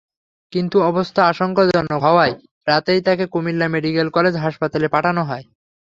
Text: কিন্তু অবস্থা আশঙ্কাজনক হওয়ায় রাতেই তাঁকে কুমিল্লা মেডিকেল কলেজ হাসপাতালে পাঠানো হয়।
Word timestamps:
কিন্তু 0.53 0.77
অবস্থা 0.81 1.21
আশঙ্কাজনক 1.27 1.99
হওয়ায় 2.03 2.33
রাতেই 2.67 3.01
তাঁকে 3.01 3.25
কুমিল্লা 3.27 3.67
মেডিকেল 3.67 4.07
কলেজ 4.09 4.35
হাসপাতালে 4.37 4.87
পাঠানো 4.87 5.21
হয়। 5.23 5.45